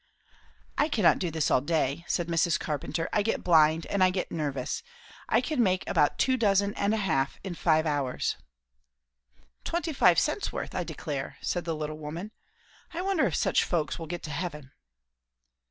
"I 0.79 0.89
cannot 0.89 1.19
do 1.19 1.29
this 1.29 1.51
all 1.51 1.61
day," 1.61 2.05
said 2.07 2.25
Mrs. 2.27 2.59
Carpenter. 2.59 3.07
"I 3.13 3.21
get 3.21 3.43
blind, 3.43 3.85
and 3.85 4.03
I 4.03 4.09
get 4.09 4.31
nervous. 4.31 4.81
I 5.29 5.41
can 5.41 5.61
make 5.61 5.87
about 5.87 6.17
two 6.17 6.37
dozen 6.37 6.73
and 6.73 6.95
a 6.95 6.97
half 6.97 7.37
in 7.43 7.53
five 7.53 7.85
hours." 7.85 8.35
"Twenty 9.63 9.93
five 9.93 10.17
cents' 10.17 10.51
worth: 10.51 10.73
I 10.73 10.83
declare!" 10.83 11.37
said 11.41 11.65
the 11.65 11.75
little 11.75 11.99
woman. 11.99 12.31
"I 12.95 13.01
wonder 13.03 13.27
if 13.27 13.35
such 13.35 13.63
folks 13.63 13.99
will 13.99 14.07
get 14.07 14.23
to 14.23 14.31
heaven?" 14.31 14.71